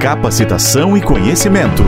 [0.00, 1.82] capacitação e conhecimento.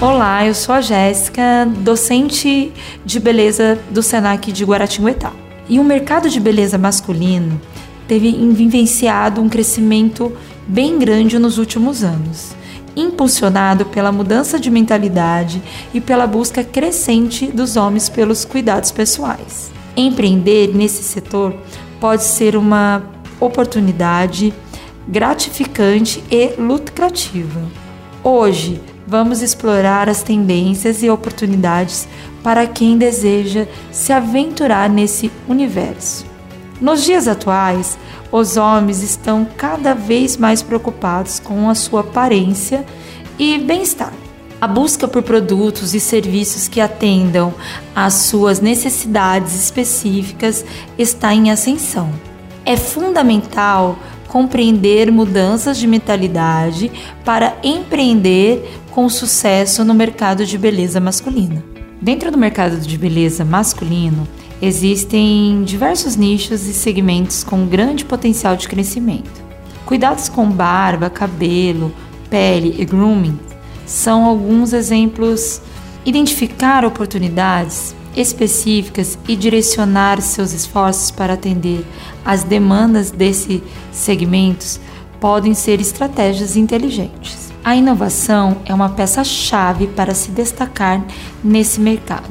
[0.00, 2.72] Olá, eu sou a Jéssica, docente
[3.04, 5.30] de beleza do Senac de Guaratinguetá.
[5.68, 7.60] E o mercado de beleza masculino
[8.08, 10.32] teve vivenciado um crescimento
[10.66, 12.56] bem grande nos últimos anos,
[12.96, 15.62] impulsionado pela mudança de mentalidade
[15.92, 19.70] e pela busca crescente dos homens pelos cuidados pessoais.
[19.94, 21.54] Empreender nesse setor
[22.00, 23.02] pode ser uma
[23.38, 24.54] oportunidade
[25.08, 27.60] gratificante e lucrativa.
[28.22, 32.08] Hoje, vamos explorar as tendências e oportunidades
[32.42, 36.26] para quem deseja se aventurar nesse universo.
[36.80, 37.96] Nos dias atuais,
[38.30, 42.84] os homens estão cada vez mais preocupados com a sua aparência
[43.38, 44.12] e bem-estar.
[44.60, 47.54] A busca por produtos e serviços que atendam
[47.94, 50.64] às suas necessidades específicas
[50.98, 52.10] está em ascensão.
[52.64, 53.98] É fundamental
[54.36, 56.92] compreender mudanças de mentalidade
[57.24, 61.64] para empreender com sucesso no mercado de beleza masculina.
[62.02, 64.28] Dentro do mercado de beleza masculino,
[64.60, 69.42] existem diversos nichos e segmentos com grande potencial de crescimento.
[69.86, 71.90] Cuidados com barba, cabelo,
[72.28, 73.38] pele e grooming
[73.86, 75.62] são alguns exemplos.
[76.04, 81.84] Identificar oportunidades específicas e direcionar seus esforços para atender
[82.24, 83.60] às demandas desses
[83.92, 84.80] segmentos
[85.20, 87.52] podem ser estratégias inteligentes.
[87.62, 91.04] A inovação é uma peça-chave para se destacar
[91.42, 92.30] nesse mercado.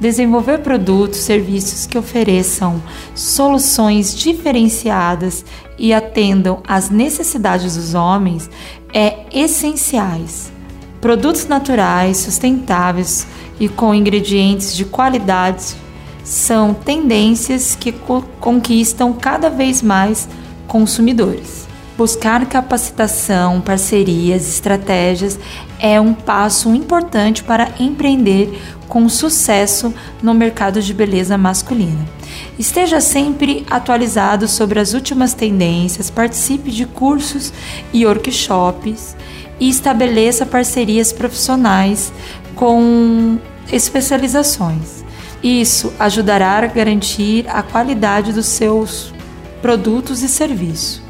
[0.00, 2.82] Desenvolver produtos, serviços que ofereçam
[3.14, 5.44] soluções diferenciadas
[5.78, 8.48] e atendam às necessidades dos homens
[8.94, 10.50] é essenciais.
[11.00, 13.26] Produtos naturais, sustentáveis,
[13.58, 15.74] e com ingredientes de qualidade
[16.24, 17.94] são tendências que
[18.40, 20.28] conquistam cada vez mais
[20.66, 21.68] consumidores.
[21.96, 25.38] Buscar capacitação, parcerias, estratégias
[25.78, 32.08] é um passo importante para empreender com sucesso no mercado de beleza masculina.
[32.58, 37.52] Esteja sempre atualizado sobre as últimas tendências, participe de cursos
[37.92, 39.14] e workshops
[39.60, 42.12] e estabeleça parcerias profissionais
[42.54, 43.38] com
[43.70, 45.04] especializações.
[45.42, 49.14] Isso ajudará a garantir a qualidade dos seus
[49.62, 51.02] produtos e serviços.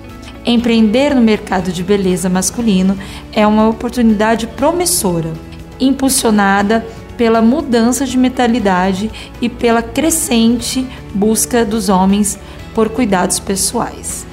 [0.45, 2.99] Empreender no mercado de beleza masculino
[3.33, 5.33] é uma oportunidade promissora,
[5.79, 6.87] impulsionada
[7.17, 12.39] pela mudança de mentalidade e pela crescente busca dos homens
[12.75, 14.27] por cuidados pessoais.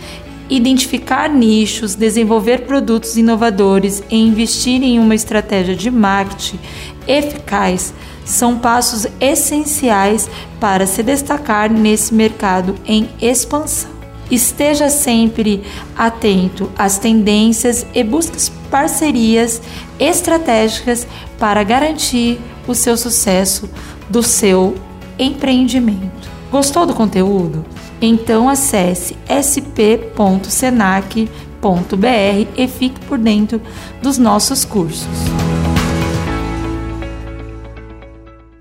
[0.50, 6.60] Identificar nichos, desenvolver produtos inovadores e investir em uma estratégia de marketing
[7.06, 7.94] eficaz
[8.24, 13.92] são passos essenciais para se destacar nesse mercado em expansão.
[14.32, 15.64] Esteja sempre
[15.96, 19.62] atento às tendências e busque parcerias
[20.00, 23.70] estratégicas para garantir o seu sucesso
[24.10, 24.76] do seu
[25.18, 26.37] empreendimento.
[26.52, 27.66] Gostou do conteúdo?
[28.02, 31.28] Então acesse sp.senac.br
[32.56, 33.62] e fique por dentro
[34.02, 35.27] dos nossos cursos.